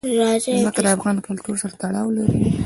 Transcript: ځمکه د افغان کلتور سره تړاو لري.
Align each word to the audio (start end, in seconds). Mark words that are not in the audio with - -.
ځمکه 0.61 0.81
د 0.83 0.87
افغان 0.95 1.17
کلتور 1.27 1.55
سره 1.61 1.73
تړاو 1.81 2.15
لري. 2.17 2.39